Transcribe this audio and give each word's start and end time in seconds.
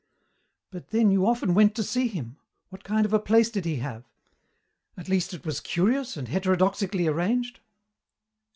"But 0.71 0.87
then 0.87 1.11
you 1.11 1.27
often 1.27 1.53
went 1.53 1.75
to 1.75 1.83
see 1.83 2.07
him. 2.07 2.37
What 2.69 2.83
kind 2.83 3.05
of 3.05 3.13
a 3.13 3.19
place 3.19 3.51
did 3.51 3.65
he 3.65 3.75
have? 3.75 4.03
At 4.97 5.07
least 5.09 5.31
it 5.31 5.45
was 5.45 5.59
curious 5.59 6.17
and 6.17 6.27
heterodoxically 6.27 7.05
arranged?" 7.07 7.59